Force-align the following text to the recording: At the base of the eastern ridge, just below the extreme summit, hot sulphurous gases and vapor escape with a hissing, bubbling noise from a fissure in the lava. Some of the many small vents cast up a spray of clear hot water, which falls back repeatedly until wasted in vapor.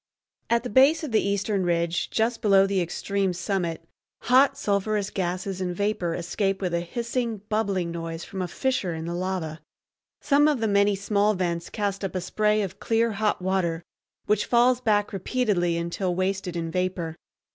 At 0.49 0.63
the 0.63 0.69
base 0.71 1.03
of 1.03 1.11
the 1.11 1.21
eastern 1.21 1.63
ridge, 1.63 2.09
just 2.09 2.41
below 2.41 2.65
the 2.65 2.81
extreme 2.81 3.33
summit, 3.33 3.83
hot 4.23 4.57
sulphurous 4.57 5.11
gases 5.11 5.61
and 5.61 5.75
vapor 5.75 6.15
escape 6.15 6.59
with 6.59 6.73
a 6.73 6.79
hissing, 6.79 7.41
bubbling 7.49 7.91
noise 7.91 8.23
from 8.23 8.41
a 8.41 8.47
fissure 8.47 8.95
in 8.95 9.05
the 9.05 9.13
lava. 9.13 9.61
Some 10.19 10.47
of 10.47 10.59
the 10.59 10.67
many 10.67 10.95
small 10.95 11.35
vents 11.35 11.69
cast 11.69 12.03
up 12.03 12.15
a 12.15 12.21
spray 12.21 12.63
of 12.63 12.79
clear 12.79 13.11
hot 13.11 13.43
water, 13.43 13.83
which 14.25 14.47
falls 14.47 14.81
back 14.81 15.13
repeatedly 15.13 15.77
until 15.77 16.15
wasted 16.15 16.55
in 16.55 16.71
vapor. 16.71 17.15